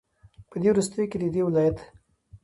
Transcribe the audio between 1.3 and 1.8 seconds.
ولايت